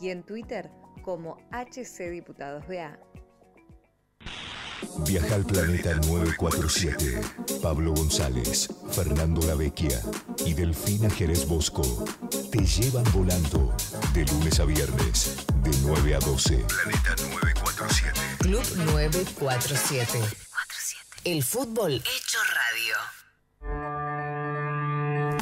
[0.00, 0.70] y en Twitter
[1.02, 2.98] como HC Diputados BA.
[5.06, 7.20] Viaja al planeta 947.
[7.62, 10.00] Pablo González, Fernando Lavecchia
[10.46, 11.82] y Delfina Jerez Bosco
[12.50, 13.74] te llevan volando
[14.14, 16.64] de lunes a viernes, de 9 a 12.
[16.66, 18.20] Planeta 947.
[18.38, 18.64] Club
[18.94, 20.18] 947.
[21.24, 22.38] El fútbol hecho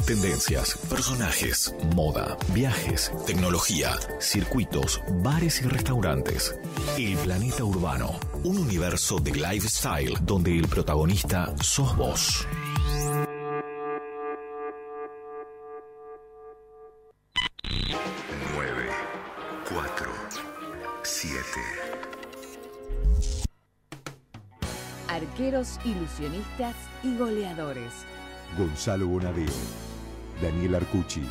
[0.09, 6.55] Tendencias, personajes, moda, viajes, tecnología, circuitos, bares y restaurantes.
[6.97, 12.47] El planeta urbano, un universo de lifestyle donde el protagonista sos vos.
[18.55, 18.89] Nueve,
[19.71, 20.09] cuatro,
[21.03, 21.61] siete.
[25.07, 27.93] Arqueros, ilusionistas y goleadores.
[28.57, 29.45] Gonzalo Bonadeo,
[30.41, 31.21] Daniel Arcucci,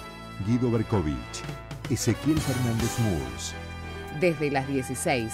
[0.47, 1.43] Guido Berkovich,
[1.91, 3.55] Ezequiel Fernández Moores.
[4.21, 5.33] Desde las 16.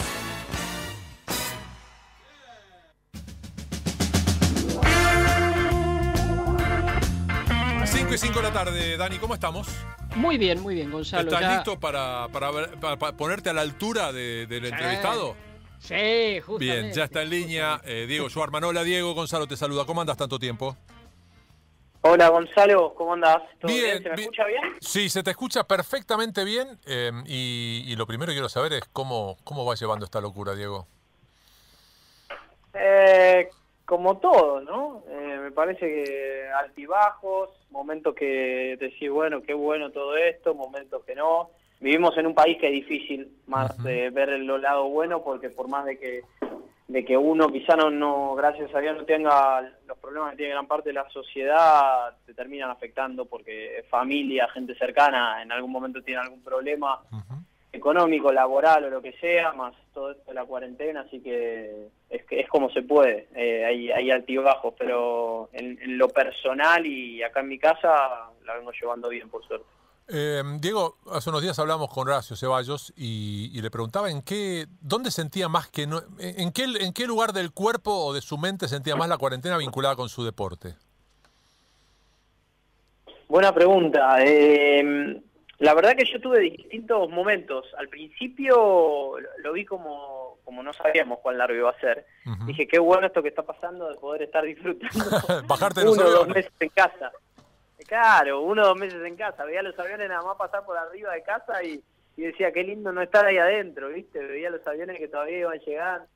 [7.86, 9.69] Cinco y 5 de la tarde, Dani, ¿cómo estamos?
[10.17, 11.22] Muy bien, muy bien, Gonzalo.
[11.28, 15.36] ¿Estás ya- listo para, para ver- para- para ponerte a la altura de- del entrevistado?
[15.78, 16.80] Sí, justamente.
[16.83, 18.64] Bien, ya está en línea eh, Diego Schwarman.
[18.64, 19.84] Hola Diego, Gonzalo te saluda.
[19.84, 20.77] ¿Cómo andas tanto tiempo?
[22.06, 23.38] Hola Gonzalo, ¿cómo andás?
[23.58, 23.84] ¿Todo bien?
[23.84, 24.20] Bien, ¿Se me bien.
[24.20, 24.62] escucha bien?
[24.78, 28.84] Sí, se te escucha perfectamente bien eh, y, y lo primero que quiero saber es
[28.92, 30.86] cómo, cómo vas llevando esta locura, Diego.
[32.74, 33.50] Eh,
[33.86, 35.02] como todo, ¿no?
[35.08, 41.14] Eh, me parece que altibajos, momentos que decís, bueno, qué bueno todo esto, momentos que
[41.14, 41.52] no.
[41.80, 43.89] Vivimos en un país que es difícil más Ujú.
[43.89, 46.22] eh, ver el lado bueno porque por más de que
[46.95, 50.53] de que uno quizá no, no, gracias a Dios, no tenga los problemas que tiene
[50.53, 56.01] gran parte de la sociedad, te terminan afectando porque familia, gente cercana, en algún momento
[56.03, 57.01] tiene algún problema
[57.73, 62.25] económico, laboral o lo que sea, más todo esto de la cuarentena, así que es,
[62.27, 67.24] que es como se puede, eh, hay, hay altibajos, pero en, en lo personal y
[67.24, 69.67] acá en mi casa la vengo llevando bien, por suerte.
[70.07, 74.67] Eh, Diego, hace unos días hablamos con Horacio Ceballos y, y le preguntaba en qué,
[74.81, 78.37] dónde sentía más que no, en qué, en qué lugar del cuerpo o de su
[78.37, 80.75] mente sentía más la cuarentena vinculada con su deporte.
[83.29, 84.19] Buena pregunta.
[84.20, 85.23] Eh,
[85.59, 87.67] la verdad que yo tuve distintos momentos.
[87.79, 92.07] Al principio lo, vi como, como no sabíamos cuán largo iba a ser.
[92.47, 95.05] Dije, qué bueno esto que está pasando de poder estar disfrutando
[95.48, 97.13] Bajarte uno o dos meses en casa.
[97.86, 99.45] Claro, uno o dos meses en casa.
[99.45, 101.83] Veía los aviones nada más pasar por arriba de casa y,
[102.17, 104.18] decía, qué lindo no estar ahí adentro, ¿viste?
[104.20, 106.06] Veía los aviones que todavía iban a llegar.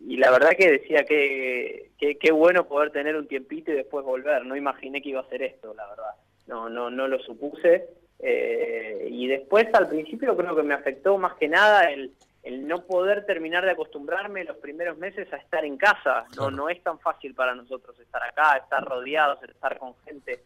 [0.00, 4.04] Y la verdad que decía que que- qué bueno poder tener un tiempito y después
[4.04, 4.44] volver.
[4.46, 6.12] No imaginé que iba a ser esto, la verdad.
[6.46, 7.88] No, no, no lo supuse.
[8.20, 12.12] Eh, y después al principio creo que me afectó más que nada el,
[12.42, 16.26] el no poder terminar de acostumbrarme los primeros meses a estar en casa.
[16.36, 20.42] No, no es tan fácil para nosotros estar acá, estar rodeados, estar con gente.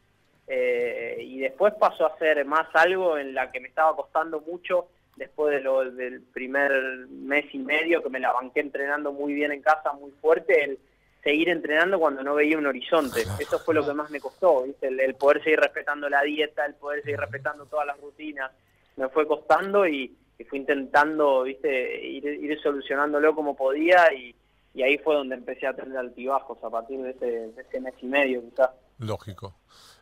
[0.46, 4.88] Eh, y después pasó a ser más algo en la que me estaba costando mucho
[5.16, 6.72] después de lo, del primer
[7.08, 10.78] mes y medio que me la banqué entrenando muy bien en casa, muy fuerte, el
[11.22, 13.22] seguir entrenando cuando no veía un horizonte.
[13.38, 14.88] Eso fue lo que más me costó, ¿viste?
[14.88, 18.50] El, el poder seguir respetando la dieta, el poder seguir respetando todas las rutinas.
[18.96, 22.06] Me fue costando y, y fui intentando, ¿viste?
[22.06, 24.34] Ir, ir solucionándolo como podía y,
[24.74, 27.94] y ahí fue donde empecé a tener altibajos a partir de ese, de ese mes
[28.02, 28.70] y medio quizás.
[28.98, 29.54] Lógico.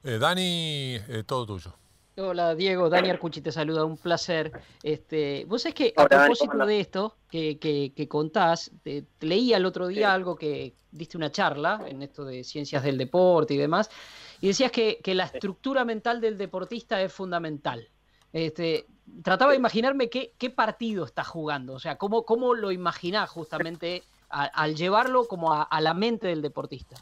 [0.02, 1.74] Eh, Dani, eh, todo tuyo.
[2.16, 4.52] Hola Diego, Dani Arcucci te saluda, un placer.
[4.82, 9.02] Este, vos sabés que Hola, a Dani, propósito de esto que, que, que contás, te,
[9.18, 10.14] te leí el otro día Sí.
[10.14, 13.90] algo que diste una charla en esto de ciencias del deporte y demás,
[14.40, 17.88] y decías que, que la estructura mental del deportista es fundamental.
[18.32, 18.86] Este,
[19.22, 24.02] trataba de imaginarme qué, qué partido estás jugando, o sea, cómo, cómo lo imaginás justamente
[24.30, 26.96] a- al llevarlo como a, a la mente del deportista.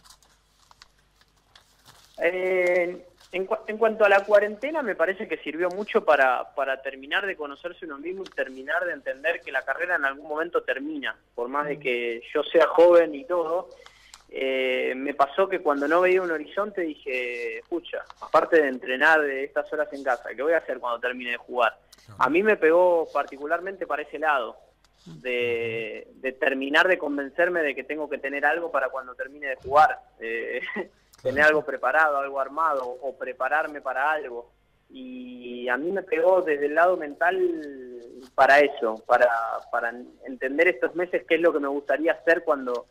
[2.21, 6.81] Eh, en, cua- en cuanto a la cuarentena, me parece que sirvió mucho para, para
[6.83, 10.63] terminar de conocerse uno mismo y terminar de entender que la carrera en algún momento
[10.63, 11.17] termina.
[11.35, 13.71] Por más de que yo sea joven y todo,
[14.31, 19.45] eh, me pasó que cuando no veía un horizonte dije, escucha, aparte de entrenar de
[19.45, 21.79] estas horas en casa, ¿qué voy a hacer cuando termine de jugar?
[22.19, 24.57] A mí me pegó particularmente para ese lado.
[25.07, 29.57] De, de terminar de convencerme de que tengo que tener algo para cuando termine de
[29.57, 29.99] jugar.
[30.21, 30.61] Eh,
[31.23, 34.51] tener algo preparado, algo armado, o prepararme para algo.
[34.91, 37.39] Y a mí me pegó desde el lado mental
[38.35, 39.31] para eso, para,
[39.71, 39.95] para
[40.27, 42.87] entender estos meses qué es lo que me gustaría hacer cuando,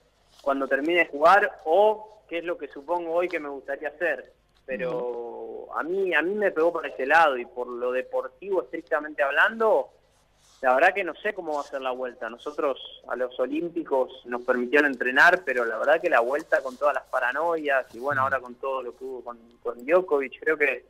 [0.47, 4.31] cuando termine de jugar o qué es lo que supongo hoy que me gustaría hacer.
[4.65, 9.21] Pero a mí, a mí me pegó por ese lado y por lo deportivo estrictamente
[9.21, 9.89] hablando,
[10.61, 12.29] la verdad que no sé cómo va a ser la vuelta.
[12.29, 12.79] Nosotros
[13.09, 17.03] a los Olímpicos nos permitieron entrenar, pero la verdad que la vuelta con todas las
[17.07, 20.85] paranoias y bueno, ahora con todo lo que hubo con, con Djokovic, creo que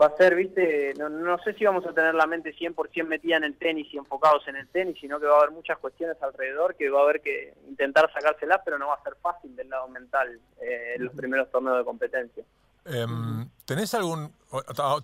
[0.00, 3.36] va a ser, viste, no, no sé si vamos a tener la mente 100% metida
[3.36, 6.16] en el tenis y enfocados en el tenis, sino que va a haber muchas cuestiones
[6.22, 9.68] alrededor que va a haber que intentar sacárselas, pero no va a ser fácil del
[9.68, 12.44] lado mental eh, en los primeros torneos de competencia.
[12.84, 14.32] Em, ¿Tenés algún,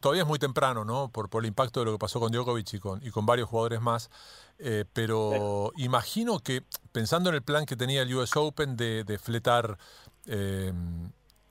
[0.00, 1.10] todavía es muy temprano, ¿no?
[1.12, 3.48] Por, por el impacto de lo que pasó con Djokovic y con, y con varios
[3.48, 4.10] jugadores más,
[4.58, 9.18] eh, pero imagino que pensando en el plan que tenía el US Open de, de
[9.18, 9.78] fletar
[10.26, 10.72] eh,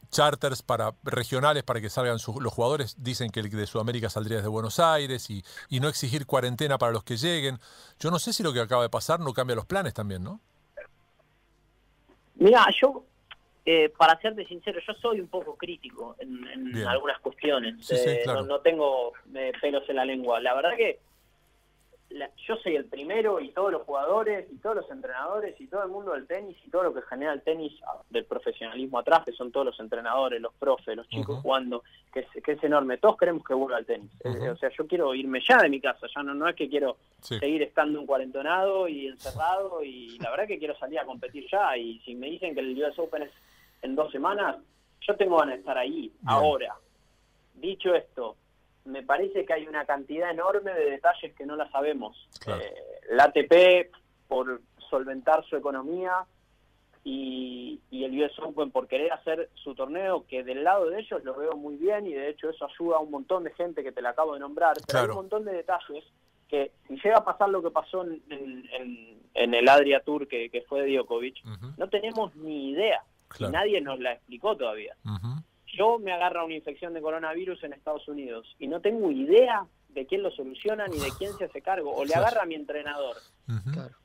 [0.10, 4.38] charters para regionales para que salgan sus, los jugadores, dicen que el de Sudamérica saldría
[4.38, 7.60] desde Buenos Aires y, y no exigir cuarentena para los que lleguen.
[8.00, 10.40] Yo no sé si lo que acaba de pasar no cambia los planes también, ¿no?
[12.36, 13.04] Mira, yo
[13.70, 17.76] eh, para serte sincero, yo soy un poco crítico en, algunas cuestiones.
[17.86, 20.40] Sí, sí, Eh, no, no tengo eh, pelos en la lengua.
[20.40, 21.00] La verdad que
[22.10, 25.84] la- yo soy el primero y todos los jugadores y todos los entrenadores y todo
[25.84, 27.74] el mundo del tenis y todo lo que genera el tenis
[28.10, 31.84] del profesionalismo atrás, que son todos los entrenadores, los profes, los chicos jugando,
[32.14, 32.98] que es, que es enorme.
[32.98, 34.10] Todos queremos que vuelva al tenis.
[34.24, 36.70] Eh, o sea, yo quiero irme ya de mi casa, ya no, no es que
[36.70, 37.38] quiero Sí.
[37.40, 41.76] seguir estando un cuarentonado y encerrado y la verdad que quiero salir a competir ya
[41.78, 43.32] y si me dicen que el US Open es
[43.82, 44.56] en dos semanas,
[45.02, 46.76] yo tengo ganas de estar ahí, ahora.
[47.54, 48.36] Dicho esto,
[48.88, 52.28] me parece que hay una cantidad enorme de detalles que no la sabemos.
[52.40, 52.62] Claro.
[52.62, 52.74] Eh,
[53.12, 53.92] la ATP
[54.28, 56.26] por solventar su economía
[57.04, 61.24] y, y el US Open por querer hacer su torneo, que del lado de ellos
[61.24, 63.92] lo veo muy bien y de hecho eso ayuda a un montón de gente que
[63.94, 66.04] te la acabo de nombrar, pero hay un montón de detalles
[66.50, 70.62] que si llega a pasar lo que pasó en, en- el Adria Tour que, que
[70.64, 71.38] fue de Djokovic,
[71.78, 73.04] no tenemos ni idea.
[73.28, 73.52] Claro.
[73.52, 74.96] Y nadie nos la explicó todavía.
[75.06, 75.37] ujú.
[75.78, 80.06] Yo me agarra una infección de coronavirus en Estados Unidos y no tengo idea de
[80.06, 81.92] quién lo soluciona ni de quién se hace cargo.
[81.96, 83.16] O le agarra a mi entrenador.
[83.74, 83.96] Claro.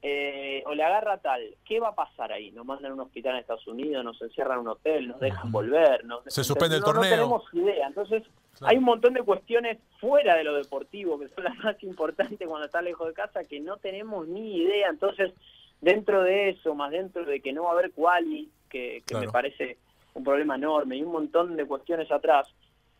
[0.00, 1.42] eh, o le agarra tal.
[1.64, 2.52] ¿Qué va a pasar ahí?
[2.52, 5.48] Nos mandan a un hospital en Estados Unidos, nos encierran en un hotel, nos dejan
[5.48, 5.50] Ujú.
[5.52, 6.04] volver.
[6.04, 7.10] Nos, Se suspende el no- no torneo.
[7.10, 7.86] tenemos idea.
[7.88, 8.22] Entonces,
[8.58, 8.70] Claro.
[8.70, 12.66] hay un montón de cuestiones fuera de lo deportivo, que son las más importantes cuando
[12.66, 14.88] estás lejos de casa, que no tenemos ni idea.
[14.88, 15.32] Entonces,
[15.80, 19.26] dentro de eso, más dentro de que no va a haber quali, que, que Claro.
[19.26, 19.78] me parece
[20.18, 22.48] un problema enorme, y un montón de cuestiones atrás,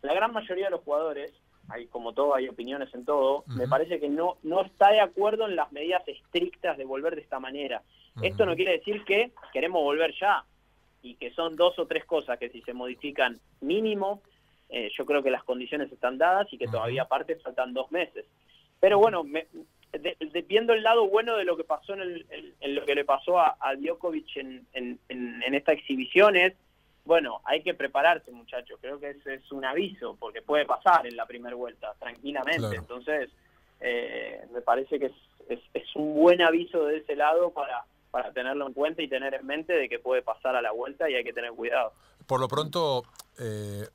[0.01, 1.33] la gran mayoría de los jugadores,
[1.69, 5.47] hay como todo, hay opiniones en todo, me parece que no, no está de acuerdo
[5.47, 7.83] en las medidas estrictas de volver de esta manera.
[8.23, 10.43] Esto no quiere decir que queremos volver ya,
[11.01, 14.21] y que son dos o tres cosas que si se modifican mínimo,
[14.69, 18.25] eh, yo creo que las condiciones están dadas y que todavía aparte faltan dos meses.
[18.79, 19.47] Pero bueno, me-
[19.91, 22.85] de- de- viendo el lado bueno de lo que pasó en, el- en- en lo
[22.85, 26.53] que le pasó a, a Djokovic en, en, en, en esta exhibición es,
[27.05, 31.15] bueno, hay que prepararse muchachos, creo que ese es un aviso, porque puede pasar en
[31.15, 32.59] la primera vuelta, tranquilamente.
[32.59, 32.75] Claro.
[32.75, 33.29] Entonces,
[33.79, 35.13] eh, me parece que es,
[35.49, 39.33] es, es un buen aviso de ese lado para, para tenerlo en cuenta y tener
[39.33, 41.93] en mente de que puede pasar a la vuelta y hay que tener cuidado.
[42.27, 43.03] Por lo pronto,
[43.39, 43.87] eh,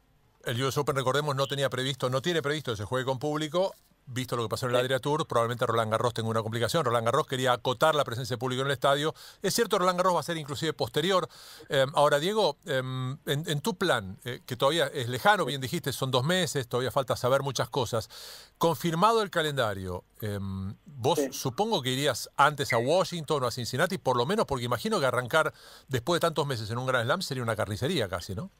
[0.44, 3.74] el US Open, recordemos, no tenía previsto, no tiene previsto que se juegue con público.
[4.06, 6.84] Visto lo que pasó en el Adria Tour, probablemente Roland Garros tenga una complicación.
[6.84, 9.14] Roland Garros quería acotar la presencia de público en el estadio.
[9.40, 11.26] Es cierto, Roland Garros va a ser inclusive posterior.
[11.70, 15.90] Eh, ahora, Diego, eh, en, en tu plan, eh, que todavía es lejano, bien dijiste,
[15.92, 18.10] son dos meses, todavía falta saber muchas cosas.
[18.58, 20.38] Confirmado el calendario, eh,
[20.84, 21.28] vos Sí.
[21.32, 25.06] supongo que irías antes a Washington o a Cincinnati, por lo menos porque imagino que
[25.06, 25.54] arrancar
[25.88, 28.50] después de tantos meses en un Grand Slam sería una carnicería casi, ¿no?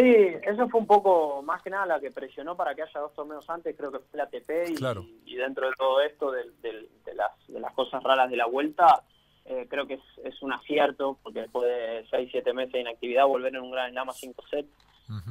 [0.00, 3.14] Sí, eso fue un poco más que nada la que presionó para que haya dos
[3.14, 5.04] torneos antes, creo que fue la ATP y, Claro.
[5.26, 8.46] y dentro de todo esto, del- del- de, las, de las cosas raras de la
[8.46, 9.02] vuelta,
[9.44, 13.26] eh, creo que es, es un acierto, porque después de 6, 7 meses de inactividad,
[13.26, 14.68] volver en un Gran Slam a 5 sets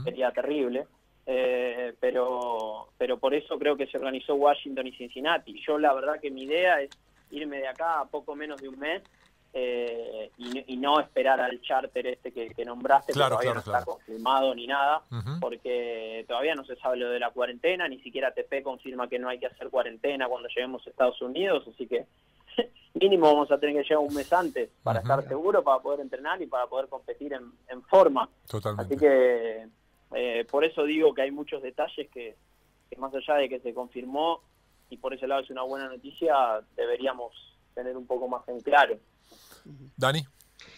[0.04, 0.88] sería terrible.
[1.32, 5.62] Eh, pero pero por eso creo que se organizó Washington y Cincinnati.
[5.66, 6.90] Yo la verdad que mi idea es
[7.30, 9.04] irme de acá a poco menos de un mes
[9.52, 13.60] eh, y, y no esperar al charter este que, que nombraste, Claro, que todavía claro,
[13.60, 13.80] no claro.
[13.80, 15.02] está confirmado ni nada,
[15.40, 19.28] porque todavía no se sabe lo de la cuarentena, ni siquiera TP confirma que no
[19.30, 22.06] hay que hacer cuarentena cuando lleguemos a Estados Unidos, así que
[22.94, 26.42] mínimo vamos a tener que llegar un mes antes para estar seguro, para poder entrenar
[26.42, 28.30] y para poder competir en, en forma.
[28.48, 28.94] Totalmente.
[28.94, 29.68] Así que
[30.14, 32.36] eh, por eso digo que hay muchos detalles que,
[32.90, 34.42] que más allá de que se confirmó
[34.90, 37.32] y por ese lado es una buena noticia, deberíamos
[37.76, 38.98] tener un poco más en claro.
[39.98, 40.26] Dani.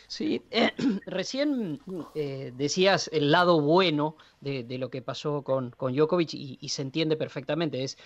[0.08, 0.72] Sí, eh,
[1.06, 1.80] recién
[2.16, 7.16] eh, decías el lado bueno de, lo que pasó con, con Djokovic y, se entiende
[7.16, 7.84] perfectamente.
[7.84, 7.98] Es,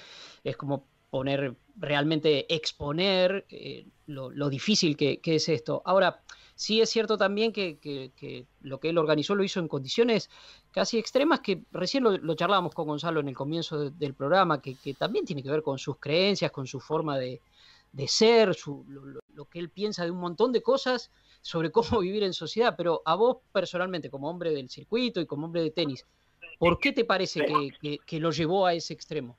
[0.43, 5.81] es como poner, realmente exponer eh, lo, lo difícil que, que es esto.
[5.85, 6.23] Ahora,
[6.55, 10.29] Sí es cierto también que, lo que él organizó lo hizo en condiciones
[10.71, 15.25] casi extremas, que recién lo, charlábamos con Gonzalo en el comienzo del programa, que, también
[15.25, 17.41] tiene que ver con sus creencias, con su forma de,
[18.07, 18.51] ser,
[18.87, 21.11] lo, que él piensa de un montón de cosas
[21.41, 25.45] sobre cómo vivir en sociedad, pero a vos personalmente, como hombre del circuito y como
[25.45, 26.05] hombre de tenis,
[26.59, 27.45] ¿por qué te parece
[28.05, 29.37] que lo llevó a ese extremo?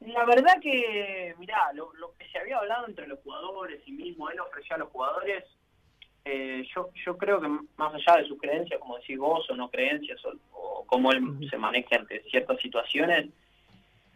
[0.00, 4.38] La verdad que, mirá, lo, que se había hablado entre los jugadores y mismo él
[4.38, 5.44] ofrecía a los jugadores,
[6.24, 9.70] eh, yo, yo creo que más allá de sus creencias, como decís vos, o no
[9.70, 10.20] creencias,
[10.52, 13.30] o, cómo él se maneja ante ciertas situaciones,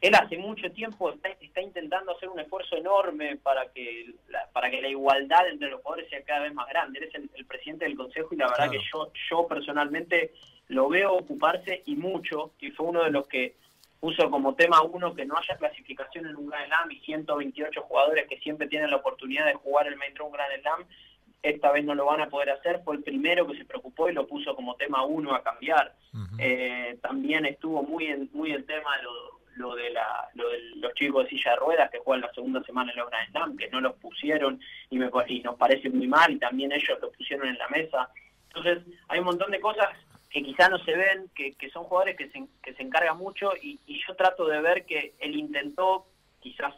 [0.03, 4.83] él hace mucho tiempo está, intentando hacer un esfuerzo enorme para que la, para que
[4.83, 6.99] la igualdad entre los jugadores sea cada vez más grande.
[6.99, 10.33] Él es el, presidente del consejo y la verdad que yo, yo personalmente
[10.69, 13.55] lo veo ocuparse y mucho, y fue uno de los que
[14.01, 18.27] puso como tema uno que no haya clasificación en un Grand Slam y 128 jugadores
[18.27, 20.85] que siempre tienen la oportunidad de jugar el Main un Grand Slam,
[21.45, 24.15] esta vez no lo van a poder hacer, fue el primero que se preocupó y
[24.15, 25.95] lo puso como tema uno a cambiar.
[26.39, 28.91] Eh, también estuvo muy en, muy el tema
[29.57, 32.63] lo, de la, lo de los chicos de silla de ruedas que juegan la segunda
[32.63, 36.07] semana en los Grand Slam, que no los pusieron y, me, y nos parece muy
[36.07, 38.09] mal y también ellos lo pusieron en la mesa.
[38.49, 39.89] Entonces hay un montón de cosas
[40.33, 44.17] que quizá no se ven, que, son jugadores que se, que encargan mucho y, yo
[44.17, 46.07] trato de ver que él intentó,
[46.41, 46.75] quizás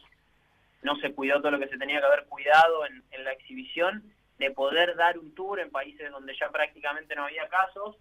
[0.82, 4.02] no se cuidó todo lo que se tenía que haber cuidado en, la exhibición,
[4.38, 7.96] de poder dar un tour en países donde ya prácticamente no había casos.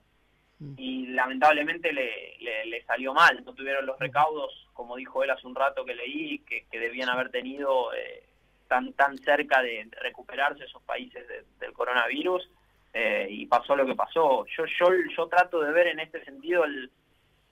[0.78, 4.02] Y lamentablemente le, le, salió mal, no tuvieron los mm.
[4.02, 8.24] recaudos, como dijo él hace un rato que leí, que, debían haber tenido eh,
[8.68, 11.26] tan, tan cerca de recuperarse esos países
[11.60, 12.50] del coronavirus
[12.94, 14.46] eh, y pasó lo que pasó.
[14.46, 16.64] Yo, yo, yo trato de ver en este sentido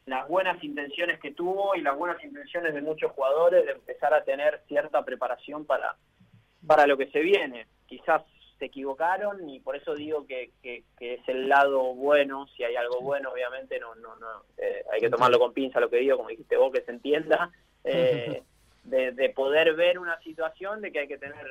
[0.05, 4.23] las buenas intenciones que tuvo y las buenas intenciones de muchos jugadores de empezar a
[4.23, 5.95] tener cierta preparación para,
[6.65, 7.67] para lo que se viene.
[7.87, 8.23] Quizás
[8.61, 13.01] se equivocaron y por eso digo que, que, es el lado bueno, si hay algo
[13.01, 14.27] bueno obviamente no no no
[14.59, 17.51] eh, hay que tomarlo con pinza lo que digo, como dijiste vos, que se entienda.
[17.83, 18.43] Eh,
[18.83, 21.45] de, poder ver una situación de que hay que tener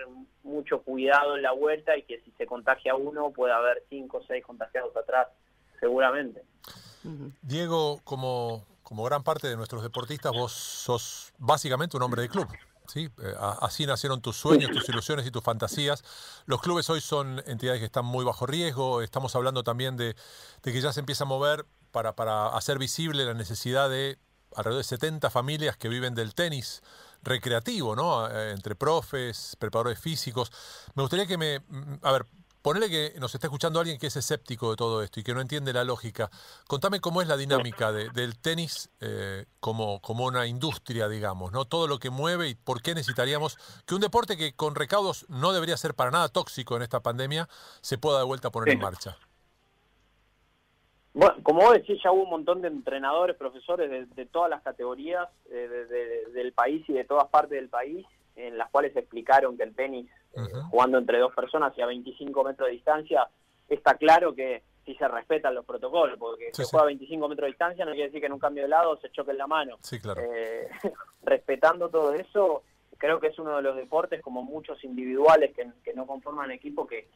[0.45, 4.25] mucho cuidado en la vuelta y que si se contagia uno puede haber cinco o
[4.27, 5.29] seis contagiados atrás,
[5.81, 6.43] seguramente.
[7.43, 12.49] Diego, como, como gran parte de nuestros deportistas, vos sos básicamente un hombre de club.
[12.91, 13.11] ¿Sí?
[13.23, 16.03] Eh, así nacieron tus sueños, tus ilusiones y tus fantasías.
[16.47, 19.03] Los clubes hoy son entidades que están muy bajo riesgo.
[19.03, 20.17] Estamos hablando también de,
[20.63, 24.19] que ya se empieza a mover para, para hacer visible la necesidad de
[24.57, 26.83] alrededor de 70 familias que viven del tenis
[27.23, 28.29] recreativo, ¿no?
[28.29, 30.51] Eh, entre profes, preparadores físicos.
[30.95, 31.61] Me gustaría que me...
[31.61, 32.27] Mm, a ver,
[32.63, 35.41] ponele que nos está escuchando alguien que es escéptico de todo esto y que no
[35.41, 36.31] entiende la lógica.
[36.67, 41.65] Contame cómo es la dinámica del tenis eh, como, como una industria, digamos, ¿no?
[41.65, 45.53] Todo lo que mueve y por qué necesitaríamos que un deporte que con recaudos no
[45.53, 47.49] debería ser para nada tóxico en esta pandemia
[47.81, 49.17] se pueda de vuelta poner en marcha.
[51.13, 55.29] Bueno, como vos decís, ya hubo un montón de entrenadores, profesores de, todas las categorías
[55.51, 59.75] eh, del país y de todas partes del país, en las cuales explicaron que el
[59.75, 63.29] tenis, eh, jugando entre dos personas y a 25 metros de distancia,
[63.69, 67.47] está claro que si se respetan los protocolos, porque si se juega a 25 metros
[67.47, 69.47] de distancia no quiere decir que en un cambio de lado se choque en la
[69.47, 69.77] mano.
[69.81, 70.21] Sí, claro.
[70.23, 70.69] Eh,
[71.23, 72.63] respetando todo eso,
[72.99, 76.87] creo que es uno de los deportes, como muchos individuales que, que no conforman equipo,
[76.87, 77.09] que,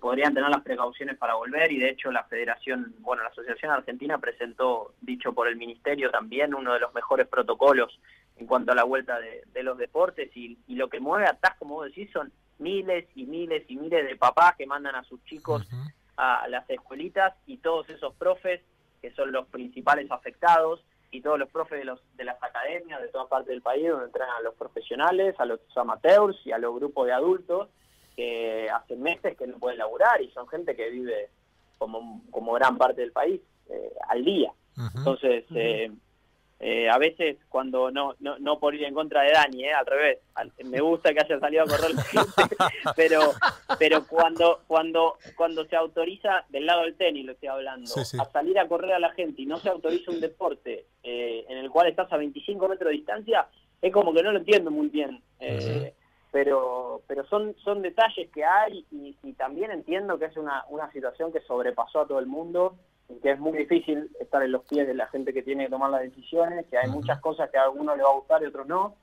[0.00, 4.18] podrían tener las precauciones para volver y de hecho la Federación, bueno, la Asociación Argentina
[4.18, 8.00] presentó, dicho por el Ministerio también, uno de los mejores protocolos
[8.36, 11.86] en cuanto a la vuelta de, los deportes y, lo que mueve atrás, como vos
[11.86, 15.68] decís, son miles y miles y miles de papás que mandan a sus chicos
[16.16, 18.60] a las escuelitas y todos esos profes
[19.00, 23.08] que son los principales afectados y todos los profes de, los, de las academias de
[23.08, 26.74] toda parte del país donde entrenan a los profesionales, a los amateurs y a los
[26.74, 27.68] grupos de adultos
[28.16, 31.30] que hace meses que no pueden laburar y son gente que vive
[31.78, 34.52] como, como gran parte del país eh, al día.
[34.94, 35.92] Entonces, eh,
[36.64, 40.20] eh, a veces cuando no, no, no por ir en contra de Dani, al revés,
[40.64, 41.90] me gusta que haya salido a correr
[42.96, 43.32] pero
[43.80, 48.60] pero cuando cuando cuando se autoriza del lado del tenis lo estoy hablando a salir
[48.60, 52.12] a correr a la gente y no se autoriza un deporte en el cual estás
[52.12, 53.48] a 25 metros de distancia
[53.80, 55.20] es como que no lo entiendo muy bien
[56.30, 61.32] pero pero son son detalles que hay y, también entiendo que es una, una situación
[61.32, 62.76] que sobrepasó a todo el mundo
[63.08, 65.70] y que es muy difícil estar en los pies de la gente que tiene que
[65.70, 68.46] tomar las decisiones, que hay muchas cosas que a algunos le va a gustar y
[68.46, 68.96] a otros no,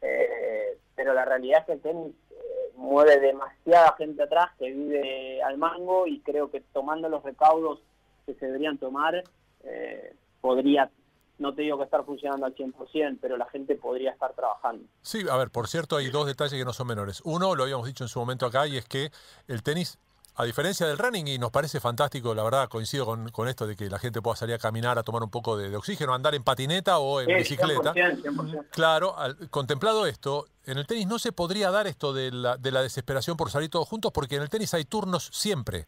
[0.00, 5.42] eh, pero la realidad es que el tenis eh, mueve demasiada gente atrás que vive
[5.42, 7.80] al mango y creo que tomando los recaudos
[8.26, 9.22] que se deberían tomar
[9.64, 10.90] eh, podría
[11.38, 14.84] no te digo que estar funcionando al 100%, pero la gente podría estar trabajando.
[15.02, 17.20] Sí, a ver, por cierto, hay dos detalles que no son menores.
[17.24, 19.10] Uno, lo habíamos dicho en su momento acá, y es que
[19.48, 19.98] el tenis,
[20.34, 23.76] a diferencia del running, y nos parece fantástico, la verdad, coincido con, con esto de
[23.76, 26.34] que la gente pueda salir a caminar, a tomar un poco de, de oxígeno, andar
[26.34, 27.92] en patineta o en Sí, bicicleta.
[27.92, 28.66] 100%, 100%.
[28.70, 32.70] Claro, al- contemplado esto, en el tenis no se podría dar esto de la, de
[32.72, 35.86] la desesperación por salir todos juntos, porque en el tenis hay turnos siempre.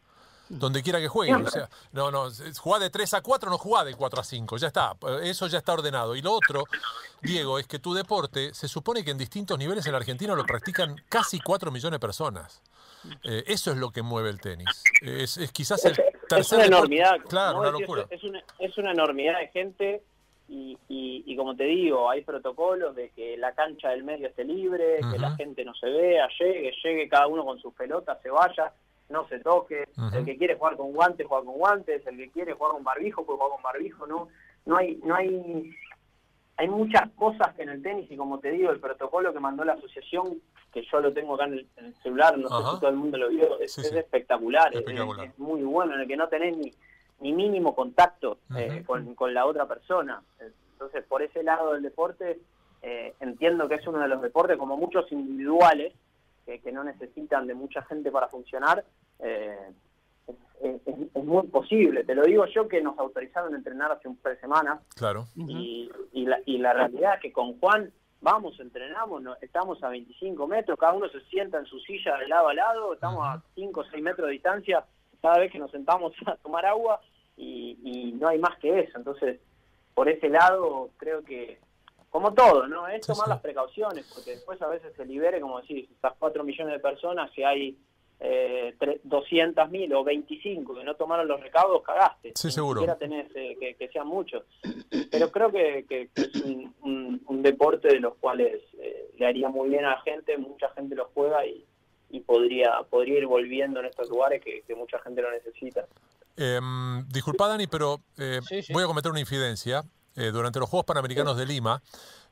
[0.49, 1.45] Donde quiera que jueguen.
[1.45, 2.27] O sea, no, no,
[2.59, 4.57] jugá de 3 a 4, no jugá de 4 a 5.
[4.57, 4.95] Ya está.
[5.23, 6.15] Eso ya está ordenado.
[6.15, 6.65] Y lo otro,
[7.21, 10.45] Diego, es que tu deporte se supone que en distintos niveles en la Argentina lo
[10.45, 12.61] practican casi 4 millones de personas.
[13.23, 14.83] Eh, eso es lo que mueve el tenis.
[15.01, 17.17] Es, es quizás el tercer es una enormidad.
[17.27, 18.05] Claro, una locura.
[18.09, 20.03] Es una, es una enormidad de gente
[20.47, 24.43] y, y, y como te digo, hay protocolos de que la cancha del medio esté
[24.43, 28.29] libre, que la gente no se vea, llegue, llegue cada uno con sus pelotas, se
[28.29, 28.71] vaya,
[29.09, 29.87] no se toque.
[30.13, 32.05] El que quiere jugar con guantes, juega con guantes.
[32.07, 34.07] El que quiere jugar con barbijo, puede jugar con barbijo.
[34.07, 34.27] No,
[34.65, 35.71] no hay, no hay,
[36.57, 39.63] hay muchas cosas que en el tenis y como te digo, el protocolo que mandó
[39.63, 40.41] la asociación,
[40.73, 42.95] que yo lo tengo acá en el, en el celular, no sé si todo el
[42.95, 43.97] mundo lo vio, es, Sí, es sí.
[43.97, 45.27] espectacular, es- Espectacular.
[45.27, 46.73] es muy bueno, en el que no tenés ni,
[47.19, 50.21] ni mínimo contacto eh, con, con la otra persona.
[50.73, 52.39] Entonces, por ese lado del deporte,
[52.81, 55.93] eh, entiendo que es uno de los deportes, como muchos individuales,
[56.45, 58.83] que, que no necesitan de mucha gente para funcionar,
[59.19, 59.57] eh,
[60.61, 62.03] es, es- es muy posible.
[62.03, 65.25] Te lo digo yo que nos autorizaron a entrenar hace un par de semanas Claro.
[65.35, 69.89] y, y, la, y la realidad es que con Juan vamos, entrenamos, no- estamos a
[69.89, 73.41] 25 metros, cada uno se sienta en su silla de lado a lado, estamos a
[73.55, 74.83] 5 o 6 metros de distancia
[75.21, 77.01] cada vez que nos sentamos a tomar agua
[77.37, 78.97] y, y no hay más que eso.
[78.97, 79.39] Entonces,
[79.93, 81.59] por ese lado, creo que,
[82.15, 82.87] como todo, ¿no?
[82.87, 83.29] Es tomar sí.
[83.29, 87.29] las precauciones, porque después a veces se libere, como decís, estas 4 millones de personas,
[87.35, 87.77] si hay
[88.21, 92.31] eh, 200 mil o 25 que no tomaron los recaudos, cagaste.
[92.33, 92.79] Sí, Ni seguro.
[92.79, 94.43] siquiera tenés eh, que, que sean muchos.
[95.11, 99.25] Pero creo que, que- que es un, un- un deporte de los cuales eh, le
[99.27, 101.65] haría muy bien a la gente, mucha gente lo juega y,
[102.11, 105.85] y podría, podría ir volviendo en estos lugares que, que mucha gente lo necesita.
[106.37, 106.61] Eh,
[107.09, 108.71] disculpa, Dani, pero eh, Sí, sí.
[108.71, 109.83] voy a cometer una infidencia.
[110.15, 111.81] Eh, durante los Juegos Panamericanos de Lima,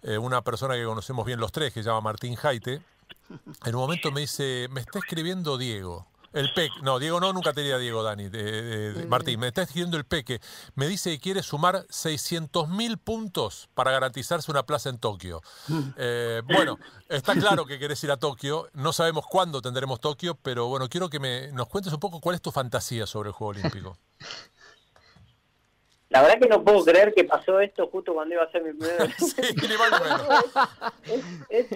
[0.04, 2.82] eh, una persona que conocemos bien los tres, que se llama Martín Jaite,
[3.66, 6.08] en un momento me dice, me está escribiendo Diego.
[6.34, 8.28] El PEC, no, Diego no, nunca te diría Diego, Dani,
[9.08, 10.42] Martín, me está escribiendo el Peque.
[10.74, 15.42] Me dice que quiere sumar 600 mil puntos para garantizarse una plaza en Tokio.
[15.96, 20.68] Eh, bueno, está claro que querés ir a Tokio, no sabemos cuándo tendremos Tokio, pero
[20.68, 23.52] bueno, quiero que me, nos cuentes un poco cuál es tu fantasía sobre el Juego
[23.52, 23.98] Olímpico.
[26.14, 28.74] La verdad que no puedo creer que pasó esto justo cuando iba a ser mi
[28.74, 29.42] primer Sí,
[31.50, 31.68] es,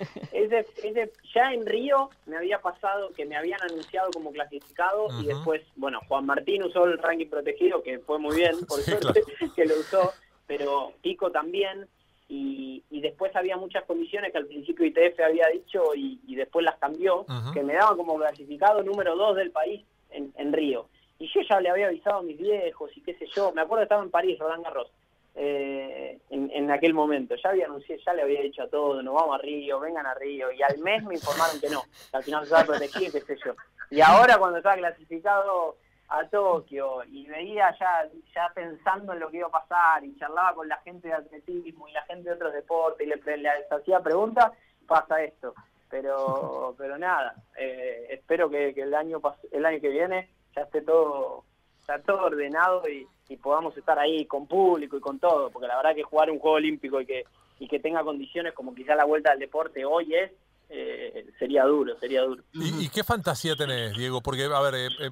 [1.33, 6.01] ya en Río me había pasado que me habían anunciado como clasificado y después, bueno,
[6.07, 9.23] Juan Martín usó el ranking protegido, que fue muy bien, por Sí, suerte,
[9.55, 10.13] que lo usó,
[10.45, 11.87] pero Pico también.
[12.29, 16.63] Y, y después había muchas condiciones que al principio ITF había dicho y, y después
[16.63, 20.87] las cambió, que me daban como clasificado número dos del país en, en Río.
[21.19, 23.51] Y yo ya le había avisado a mis viejos y qué sé yo.
[23.51, 24.91] Me acuerdo que estaba en París, Roland Garros,
[25.35, 27.35] eh, en, en aquel momento.
[27.35, 30.13] Ya había anunciado, ya le había dicho a todos, nos vamos a Río, vengan a
[30.13, 30.51] Río.
[30.51, 33.37] Y al mes me informaron que no, que al final se estaba protegido qué sé
[33.43, 33.55] yo.
[33.89, 35.77] Y ahora cuando estaba clasificado
[36.09, 40.55] a Tokio y veía ya, ya pensando en lo que iba a pasar y charlaba
[40.55, 43.99] con la gente de atletismo y la gente de otros deportes y le, les hacía
[43.99, 44.51] preguntas,
[44.87, 45.53] pasa esto.
[45.89, 50.81] Pero pero nada, eh, espero que, que el año el año que viene ya esté
[50.81, 51.43] todo
[51.87, 53.07] ya todo ordenado y,
[53.41, 56.55] podamos estar ahí con público y con todo, porque la verdad que jugar un juego
[56.55, 57.25] olímpico y que
[57.59, 60.31] y que tenga condiciones como quizá la vuelta al deporte hoy es,
[60.69, 62.43] eh, sería duro, sería duro.
[62.53, 64.21] ¿Y, y qué fantasía tenés, Diego?
[64.21, 65.09] Porque, a ver, eh, eh,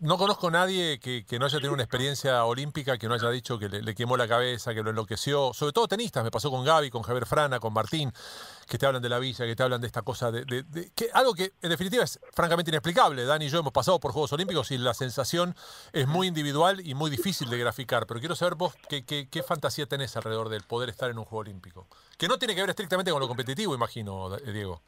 [0.00, 3.30] no conozco a nadie que, que no haya tenido una experiencia olímpica, que no haya
[3.30, 5.52] dicho que le, le quemó la cabeza, que lo enloqueció.
[5.52, 8.12] Sobre todo tenistas, me pasó con Gaby, con Javier Frana, con Martín,
[8.68, 10.90] que te hablan de la villa, que te hablan de esta cosa, de, de- de-
[10.94, 13.24] que, algo que en definitiva es francamente inexplicable.
[13.24, 15.54] Dani y yo hemos pasado por Juegos Olímpicos y la sensación
[15.92, 18.06] es muy individual y muy difícil de graficar.
[18.06, 21.24] Pero quiero saber vos qué, qué- qué fantasía tenés alrededor del poder estar en un
[21.24, 21.86] Juego Olímpico.
[22.18, 24.80] Que no tiene que ver estrictamente con lo competitivo, imagino, eh, Diego.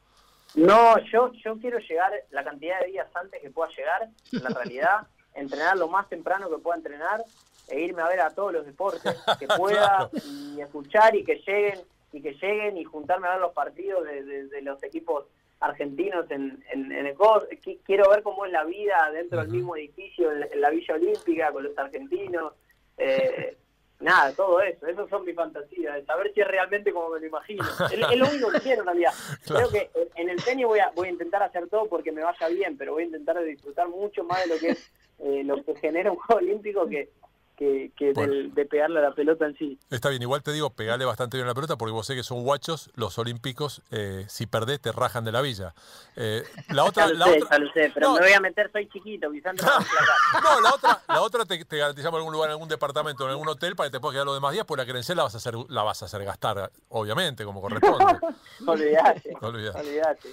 [0.55, 4.51] No, yo, yo quiero llegar la cantidad de días antes que pueda llegar, en la
[4.51, 7.23] realidad, entrenar lo más temprano que pueda entrenar
[7.69, 10.09] e irme a ver a todos los deportes que pueda
[10.57, 11.81] y escuchar y que lleguen
[12.12, 15.27] y que lleguen y juntarme a ver los partidos de, de- de los equipos
[15.61, 17.45] argentinos en, en, en el COS.
[17.64, 20.71] Qui- Quiero ver cómo es la vida dentro del mismo edificio, en, la- en la
[20.71, 22.53] Villa Olímpica, con los argentinos.
[22.99, 23.57] Eh,
[24.01, 24.87] nada, todo eso.
[24.87, 27.64] Esas son mis fantasías, de saber si es realmente como me lo imagino.
[27.64, 29.12] Es, es lo único que quiero en realidad.
[29.47, 32.49] Creo que en el tenis voy a, voy a intentar hacer todo porque me vaya
[32.49, 35.75] bien, pero voy a intentar disfrutar mucho más de lo que es eh, lo que
[35.77, 37.09] genera un juego olímpico que,
[37.57, 38.33] que, que Bueno.
[38.33, 39.79] del- de pegarle a la pelota en sí.
[39.90, 42.23] Está bien, igual te digo, pegale bastante bien a la pelota porque vos sé que
[42.23, 45.75] son guachos, los olímpicos, eh, si perdés te rajan de la villa.
[46.16, 48.14] Eh, la otra, la sé, otra, sé, pero No.
[48.14, 49.62] me voy a meter, soy chiquito, quizás no
[50.42, 53.49] no, la otra, la otra te, te garantizamos algún lugar en algún departamento, en algún
[53.49, 55.38] hotel para que te puedas quedar los demás días, pues la credencial la vas a
[55.38, 58.19] hacer, la vas a hacer gastar, obviamente, como corresponde.
[58.66, 59.79] Olvídate, Olvídate.
[59.81, 60.29] olvídate.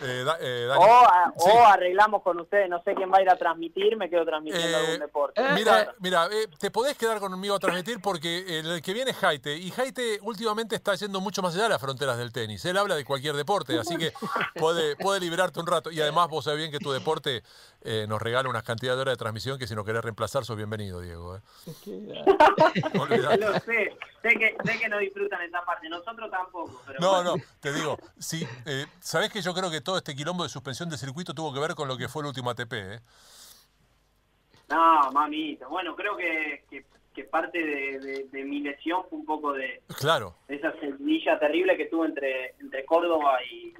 [0.00, 1.50] Eh, Da- eh, Dani, O, a- sí.
[1.52, 4.68] o arreglamos con ustedes, no sé quién va a ir a transmitir, me quedo transmitiendo
[4.78, 5.40] Eh, algún deporte.
[5.40, 9.16] eh, Mira, mira, eh, te podés quedar conmigo a transmitir porque el que viene es
[9.16, 9.56] Jaite.
[9.56, 12.64] Y Jaite últimamente está yendo mucho más allá de las fronteras del tenis.
[12.64, 14.12] Él habla de cualquier deporte, así que
[14.54, 15.90] puede, puede liberarte un rato.
[15.90, 17.42] Y además vos sabés bien que tu deporte
[17.82, 20.56] eh, nos regala unas cantidad de horas de transmisión que si nos querés reemplazar, sos
[20.56, 21.36] bienvenido, Diego.
[21.36, 21.40] eh.
[23.38, 26.80] Lo sé, sé que, sé que no disfrutan esa parte, nosotros tampoco.
[26.86, 27.36] Pero No, bueno.
[27.36, 30.90] no, te digo, sí, eh, sabés que yo creo que todo este quilombo de suspensión
[30.90, 33.00] de circuito tuvo que ver con lo que fue el último ATP, ¿eh?
[34.68, 39.24] No, mamita, bueno, creo que, que, que parte de, de- de mi lesión fue un
[39.24, 43.72] poco de, Claro, de esa semilla terrible que tuve entre, entre Córdoba y,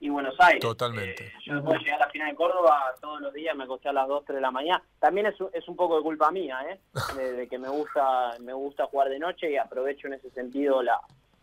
[0.00, 0.62] y Buenos Aires.
[0.62, 1.26] Totalmente.
[1.26, 3.90] Eh, yo después de llegar a la final de Córdoba todos los días me acosté
[3.90, 4.82] a las 2, 3 de la mañana.
[4.98, 6.80] También es, un- es un poco de culpa mía, ¿eh?
[7.18, 10.82] De, de que me gusta me gusta jugar de noche y aprovecho en ese sentido
[10.82, 10.98] la,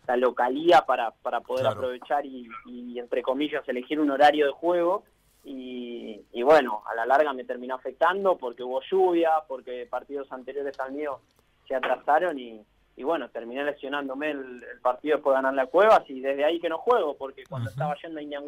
[0.08, 1.78] la localía para, para poder Claro.
[1.78, 5.04] aprovechar y, y, entre comillas, elegir un horario de juego.
[5.44, 10.80] Y, y bueno, a la larga me terminó afectando porque hubo lluvia, porque partidos anteriores
[10.80, 11.20] al mío
[11.68, 12.64] se atrasaron y,
[12.96, 16.60] y bueno, terminé lesionándome el, el partido después de ganar la Cuevas y desde ahí
[16.60, 18.44] que no juego, porque cuando estaba yendo a Indian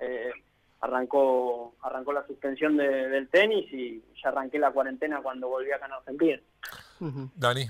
[0.00, 0.30] eh,
[0.80, 5.86] arrancó arrancó la suspensión de- del tenis y ya arranqué la cuarentena cuando volví acá
[5.86, 6.40] en Argentina.
[7.00, 7.28] Ujú.
[7.36, 7.66] Dani.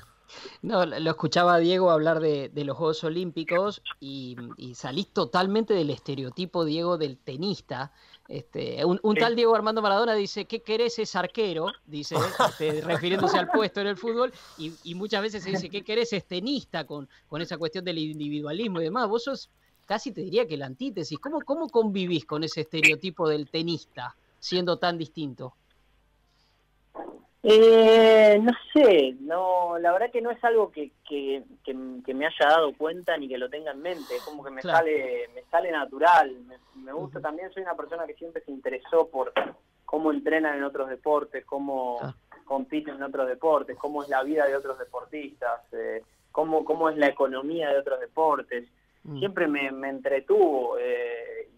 [0.63, 5.75] No, lo escuchaba a Diego hablar de, de los Juegos Olímpicos y, y salís totalmente
[5.75, 7.93] del estereotipo, Diego, del tenista.
[8.29, 9.21] Este, un un Sí.
[9.21, 11.67] tal Diego Armando Maradona dice, ¿qué querés es arquero?
[11.87, 15.83] Dice, este, refiriéndose al puesto en el fútbol, y, y muchas veces se dice, ¿qué
[15.83, 16.87] querés es tenista?
[16.87, 19.09] Con, con esa cuestión del individualismo y demás.
[19.09, 19.51] Vos sos
[19.87, 21.19] casi te diría que la antítesis.
[21.19, 25.58] ¿Cómo, cómo convivís con ese estereotipo del tenista siendo tan distinto?
[27.43, 32.27] Eh, no sé, no, la verdad que no es algo que, que, que, que me
[32.27, 34.79] haya dado cuenta ni que lo tenga en mente, es como que me Claro.
[34.79, 39.09] sale, me sale natural, me, me gusta también, soy una persona que siempre se interesó
[39.09, 39.33] por
[39.85, 42.15] cómo entrenan en otros deportes, cómo Ah.
[42.45, 46.97] compiten en otros deportes, cómo es la vida de otros deportistas, eh, cómo, cómo es
[46.97, 48.69] la economía de otros deportes,
[49.05, 49.19] Mm.
[49.21, 51.49] siempre me, me entretuvo eh,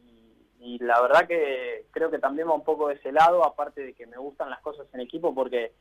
[0.61, 3.95] y, la verdad que creo que también va un poco de ese lado, aparte de
[3.95, 5.73] que me gustan las cosas en equipo porque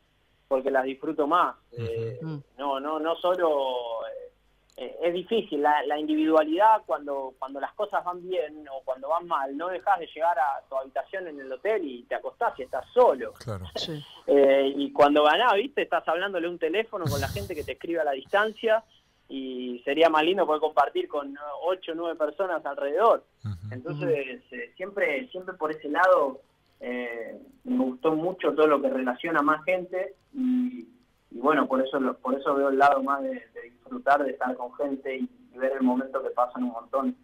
[0.48, 1.54] porque las disfruto más.
[1.78, 2.42] Eh, Ujú.
[2.58, 4.30] no, no, no solo eh,
[4.78, 9.26] eh, es difícil la, la individualidad cuando cuando las cosas van bien o cuando van
[9.26, 12.62] mal, no dejas de llegar a tu habitación en el hotel y te acostás y
[12.62, 13.32] estás solo.
[13.34, 13.66] Claro.
[13.76, 14.02] Sí.
[14.26, 17.72] Eh, y cuando ganás, viste, estás hablándole a un teléfono con la gente que te
[17.72, 18.84] escribe a la distancia
[19.30, 23.24] y sería más lindo poder compartir con ocho o nueve personas alrededor.
[23.70, 26.40] Entonces, eh, siempre, siempre por ese lado
[26.80, 30.88] eh, me gustó mucho todo lo que relaciona más gente y,
[31.30, 34.32] y bueno, por eso lo- por eso veo el lado más de, de disfrutar de
[34.32, 37.16] estar con gente y, y ver el momento que pasan un montón,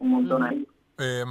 [0.00, 0.66] un montón ahí.
[0.98, 1.24] Eh,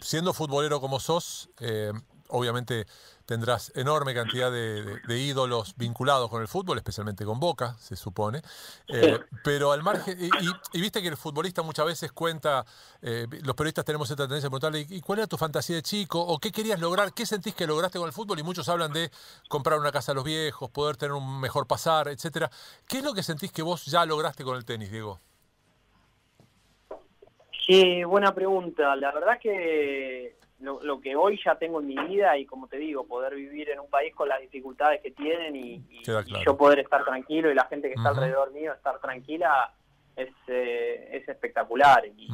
[0.00, 1.92] siendo futbolero como sos, eh,
[2.28, 2.86] obviamente
[3.28, 7.94] tendrás enorme cantidad de, de- de ídolos vinculados con el fútbol, especialmente con Boca, se
[7.94, 8.40] supone.
[8.90, 12.64] Eh, pero al margen, y, y- y viste que el futbolista muchas veces cuenta,
[13.02, 16.18] eh, los periodistas tenemos esta tendencia de preguntarle, ¿y cuál era tu fantasía de chico?
[16.22, 17.12] ¿O qué querías lograr?
[17.12, 18.38] ¿Qué sentís que lograste con el fútbol?
[18.38, 19.10] Y muchos hablan de
[19.48, 22.50] comprar una casa a los viejos, poder tener un mejor pasar, etcétera.
[22.86, 25.20] ¿Qué es lo que sentís que vos ya lograste con el tenis, Diego?
[27.66, 28.96] Qué buena pregunta.
[28.96, 32.76] La verdad que lo, lo que hoy ya tengo en mi vida y como te
[32.78, 35.84] digo, poder vivir en un país con las dificultades que tienen y,
[36.44, 39.72] yo poder estar tranquilo y la gente que está alrededor mío estar tranquila
[40.16, 42.04] es, eh, es espectacular.
[42.16, 42.28] Y,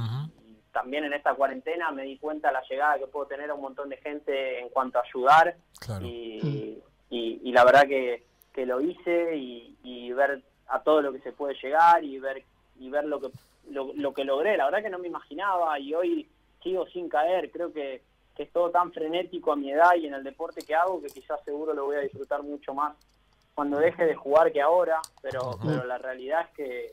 [0.73, 3.61] también en esta cuarentena me di cuenta de la llegada que puedo tener a un
[3.61, 6.05] montón de gente en cuanto a ayudar Claro.
[6.05, 11.13] y, y- y la verdad que, que lo hice y, y ver a todo lo
[11.13, 12.43] que se puede llegar y ver
[12.81, 13.29] y ver lo que
[13.71, 14.57] lo, lo que logré.
[14.57, 16.29] La verdad que no me imaginaba y hoy
[16.63, 17.51] sigo sin caer.
[17.53, 18.03] Creo que,
[18.37, 21.09] que es todo tan frenético a mi edad y en el deporte que hago que
[21.09, 22.97] quizás seguro lo voy a disfrutar mucho más
[23.55, 26.91] cuando deje de jugar que ahora pero pero la realidad es que,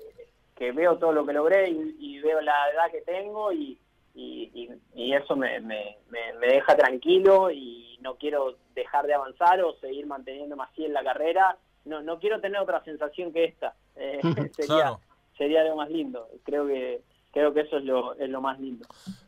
[0.55, 3.77] que veo todo lo que logré y, y veo la edad que tengo y
[4.13, 9.13] y, y- y eso me, me, me, me deja tranquilo y no quiero dejar de
[9.13, 11.55] avanzar o seguir manteniéndome así en la carrera.
[11.85, 13.73] No, no quiero tener otra sensación que esta.
[13.95, 14.19] Eh,
[14.53, 14.99] sería, Claro.
[15.37, 16.27] sería lo más lindo.
[16.43, 17.01] Creo que
[17.31, 18.85] creo que eso es lo, es lo más lindo.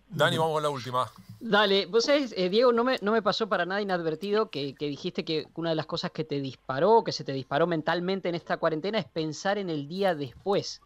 [0.10, 1.06] Dani, vamos con la última.
[1.46, 4.86] Dale, vos sabés, eh, Diego, no me, no me pasó para nada inadvertido que, que
[4.88, 8.36] dijiste que una de las cosas que te disparó, que se te disparó mentalmente en
[8.36, 10.80] esta cuarentena es pensar en el día después.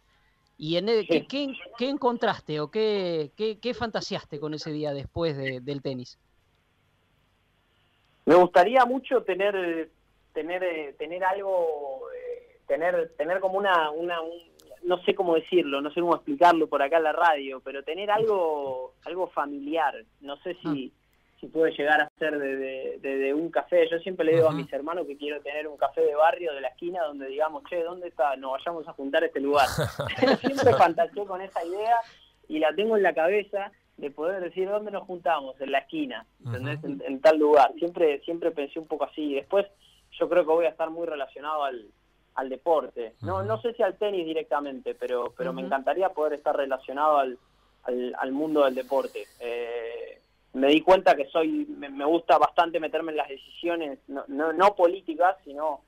[0.56, 4.92] ¿Y en el- ¿qué, qué, qué encontraste o qué, qué, qué fantaseaste con ese día
[4.92, 6.18] después de- del tenis?
[8.26, 9.92] Me gustaría mucho tener
[10.32, 15.80] tener eh, tener algo eh, tener tener como una una un- no sé cómo decirlo,
[15.80, 19.94] no sé cómo explicarlo por acá en la radio, pero tener algo algo familiar.
[20.20, 20.92] No sé si
[21.40, 23.88] si puede llegar a ser de, de- de- de un café.
[23.88, 26.60] Yo siempre le digo a mis hermanos que quiero tener un café de barrio de
[26.60, 28.34] la esquina donde digamos, che, ¿dónde está?
[28.36, 29.68] Nos vayamos a juntar a este lugar.
[30.40, 31.96] siempre fantaseé con esa idea
[32.48, 36.24] y la tengo en la cabeza de poder decir dónde nos juntamos, en la esquina,
[36.54, 37.72] en, en tal lugar.
[37.78, 39.34] Siempre siempre pensé un poco así.
[39.34, 39.66] Después
[40.18, 41.86] yo creo que voy a estar muy relacionado al,
[42.38, 43.14] al deporte.
[43.22, 47.36] No no sé si al tenis directamente, pero pero me encantaría poder estar relacionado al,
[47.82, 49.26] al, al mundo del deporte.
[49.40, 50.20] Eh,
[50.52, 54.52] me di cuenta que soy me, me gusta bastante meterme en las decisiones, no, no,
[54.52, 55.80] no políticas, sino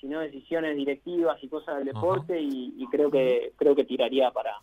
[0.00, 4.54] sino decisiones directivas y cosas del deporte y, y creo que creo que tiraría para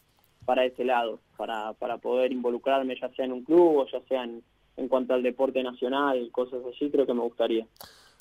[0.45, 4.23] para ese lado, para, para poder involucrarme ya sea en un club o ya sea
[4.23, 4.43] en,
[4.77, 7.65] en cuanto al deporte nacional, cosas así, creo que me gustaría.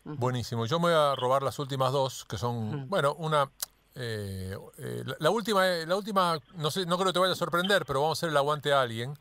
[0.05, 0.67] Buenísimo.
[0.67, 3.51] Yo me voy a robar las últimas dos, que son, bueno, una...
[3.95, 7.33] eh, eh, la, la última, eh, la última, no sé, no creo que te vaya
[7.33, 9.17] a sorprender, pero vamos a hacer el aguante a alguien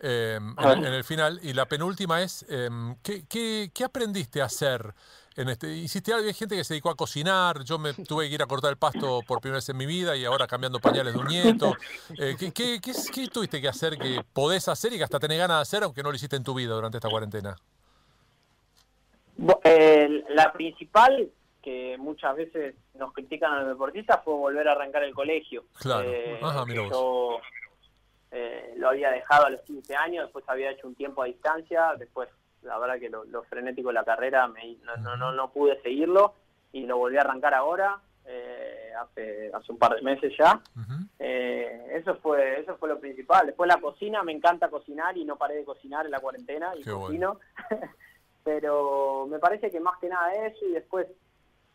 [0.00, 1.40] eh, en, el final.
[1.42, 2.68] Y la penúltima es, eh,
[3.02, 4.94] ¿qué, qué, qué aprendiste a hacer?
[5.36, 8.34] En este, hiciste algo, hay gente que se dedicó a cocinar, yo me tuve que
[8.34, 11.12] ir a cortar el pasto por primera vez en mi vida y ahora cambiando pañales
[11.12, 11.76] de un nieto.
[12.16, 15.36] Eh, ¿qué, qué, qué, qué tuviste que hacer que podés hacer y que hasta tenés
[15.38, 17.54] ganas de hacer, aunque no lo hiciste en tu vida durante esta cuarentena?
[19.64, 21.28] Eh, la principal
[21.62, 25.64] que muchas veces nos critican a los deportistas fue volver a arrancar el colegio.
[25.80, 26.08] Claro.
[26.08, 26.90] Eh, Ajá, mira que vos.
[26.90, 27.40] yo
[28.30, 31.94] eh, lo había dejado a los 15 años, después había hecho un tiempo a distancia,
[31.98, 32.28] después
[32.62, 35.80] la verdad que lo, lo frenético de la carrera me- no, no, no, no pude
[35.82, 36.34] seguirlo
[36.72, 40.60] y lo volví a arrancar ahora, eh, hace, hace un par de meses ya.
[41.18, 43.46] Eh, eso fue eso fue lo principal.
[43.46, 46.82] Después la cocina, me encanta cocinar y no paré de cocinar en la cuarentena y
[46.82, 47.38] Qué cocino.
[48.46, 51.08] Pero me parece que más que nada eso y después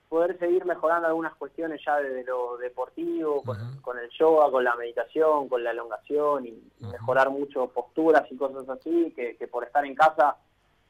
[0.08, 5.50] poder seguir mejorando algunas cuestiones ya de lo deportivo, con, el yoga, con la meditación,
[5.50, 9.96] con la elongación y, mejorar mucho posturas y cosas así, que, que por estar en
[9.96, 10.38] casa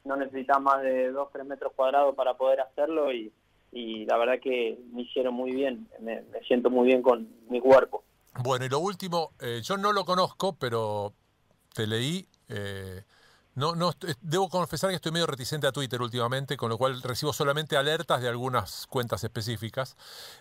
[0.04, 3.32] no necesitas más de 2, 3 metros cuadrados para poder hacerlo y,
[3.72, 7.60] y la verdad que me hicieron muy bien, me, me siento muy bien con mi
[7.60, 8.04] cuerpo.
[8.44, 11.12] Bueno, y lo último, eh, yo no lo conozco, pero
[11.74, 12.24] te leí.
[12.48, 13.02] eh,
[13.54, 17.34] no, no, debo confesar que estoy medio reticente a Twitter últimamente, con lo cual recibo
[17.34, 19.94] solamente alertas de algunas cuentas específicas.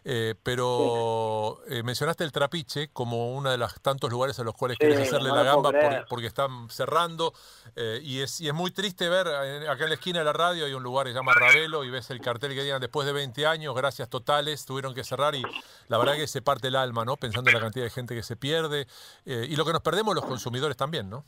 [0.06, 4.78] eh, pero eh, mencionaste el trapiche como uno de los tantos lugares a los cuales
[4.80, 5.72] Sí, querés hacerle no la gamba
[6.08, 7.34] porque, están cerrando.
[7.76, 10.66] eh, y, es, y es muy triste ver, acá en la esquina de la radio
[10.66, 13.12] hay un lugar que se llama Ravelo y ves el cartel que digan después de
[13.12, 15.44] 20 años, gracias totales, tuvieron que cerrar y
[15.90, 17.18] la verdad que se parte el alma, ¿no?
[17.18, 18.88] Pensando en la cantidad de gente que se pierde
[19.26, 21.26] y lo que nos perdemos los consumidores también, ¿no?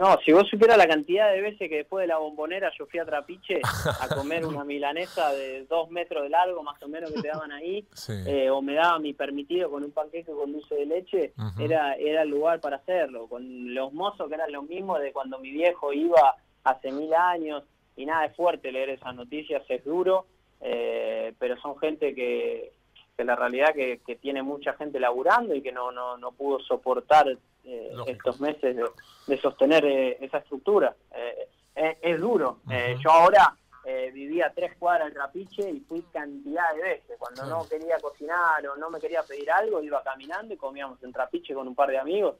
[0.00, 3.00] No, si vos supieras la cantidad de veces que después de la bombonera yo fui
[3.00, 7.20] a Trapiche a comer una milanesa de dos metros de largo, más o menos, que
[7.20, 8.12] te daban ahí, Sí.
[8.26, 12.22] eh, o me daba mi permitido con un panqueque con dulce de leche, era, era
[12.22, 13.26] el lugar para hacerlo.
[13.26, 17.64] Con los mozos que eran los mismos de cuando mi viejo iba hace mil años,
[17.96, 20.26] y nada, es fuerte leer esas noticias, es duro,
[20.60, 22.72] eh, pero son gente que,
[23.18, 26.60] que la realidad que, que tiene mucha gente laburando y que no, no, no pudo
[26.60, 27.26] soportar
[27.64, 28.84] eh, estos meses de,
[29.26, 30.94] de sostener eh, esa estructura.
[31.12, 32.58] Eh, es, es duro.
[32.70, 33.02] Eh, Ujú.
[33.02, 37.16] yo ahora eh, vivía tres cuadras del trapiche y fui cantidad de veces.
[37.18, 37.58] Cuando Claro.
[37.64, 41.54] no quería cocinar o no me quería pedir algo, iba caminando y comíamos en trapiche
[41.54, 42.36] con un par de amigos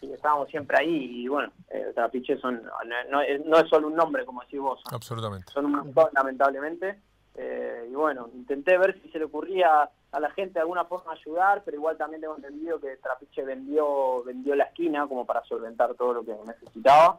[0.00, 1.24] y estábamos siempre ahí.
[1.24, 4.60] Y bueno, eh, trapiche son, no, no es, no es solo un nombre, como decís
[4.60, 5.52] vos, son- Absolutamente.
[5.52, 6.98] son un montón, lamentablemente.
[7.34, 11.12] Eh, y bueno, intenté ver si se le ocurría a la gente de alguna forma
[11.12, 15.94] ayudar, pero igual también tengo entendido que Trapiche vendió vendió la esquina como para solventar
[15.94, 17.18] todo lo que necesitaba.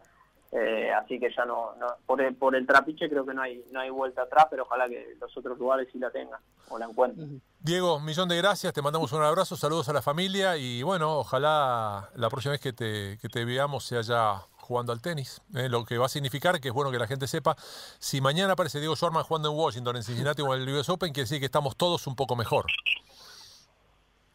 [0.52, 3.66] Eh, así que ya no, no por, el, por el Trapiche creo que no hay
[3.72, 6.86] no hay vuelta atrás, pero ojalá que los otros lugares sí la tengan o la
[6.86, 7.42] encuentren.
[7.60, 12.12] Diego, millón de gracias, te mandamos un abrazo, saludos a la familia y bueno, ojalá
[12.14, 15.86] la próxima vez que te, que te veamos sea ya jugando al tenis, eh, lo
[15.86, 17.56] que va a significar que es bueno que la gente sepa,
[18.00, 21.12] si mañana aparece Diego Schwarman jugando en Washington, en Cincinnati o en el US Open,
[21.14, 22.66] quiere decir que estamos todos un poco mejor.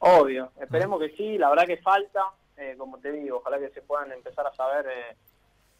[0.01, 2.21] Obvio, esperemos que sí, la verdad que falta,
[2.57, 5.17] eh, como te digo, ojalá que se puedan empezar a saber eh,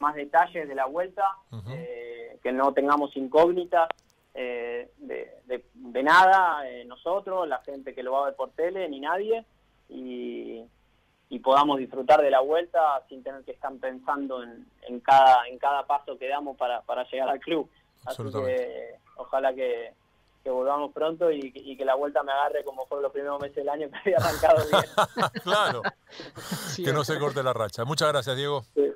[0.01, 1.23] más detalles de la vuelta,
[1.71, 3.89] eh, que no tengamos incógnitas
[4.35, 8.51] eh, de, de- de nada, eh, nosotros, la gente que lo va a ver por
[8.51, 9.45] tele, ni nadie,
[9.89, 10.63] y,
[11.31, 15.59] y podamos disfrutar de la vuelta sin tener que estar pensando en, en cada en
[15.59, 17.69] cada paso que damos para, para llegar al club.
[18.07, 19.93] Así que ojalá que,
[20.43, 23.57] que volvamos pronto y, y, que la vuelta me agarre como fueron los primeros meses
[23.57, 25.33] del año que había arrancado bien.
[25.43, 25.83] claro,
[26.77, 27.85] que no se corte la racha.
[27.85, 28.65] Muchas gracias, Diego.
[28.75, 28.88] Sí.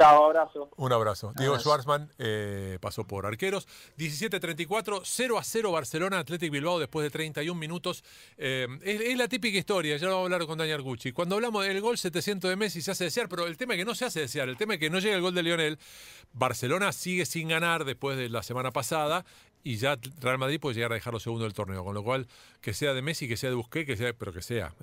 [0.00, 0.70] Chao, abrazo.
[0.78, 1.34] Un abrazo.
[1.36, 3.68] Diego Schwarzman eh, pasó por arqueros.
[3.98, 8.02] 17-34, 0 a 0 Barcelona, Athletic Bilbao después de 31 minutos.
[8.38, 11.12] Eh, es, es, la típica historia, ya lo vamos a hablar con Daniel Gucci.
[11.12, 13.84] Cuando hablamos del gol 700 de Messi se hace desear, pero el tema es que
[13.84, 15.78] no se hace desear, el tema es que no llega el gol de Lionel.
[16.32, 19.26] Barcelona sigue sin ganar después de la semana pasada
[19.62, 22.26] y ya Real Madrid puede llegar a dejarlo segundo del torneo, con lo cual
[22.60, 24.74] que sea de Messi, que sea de Busquets, que sea, pero que sea.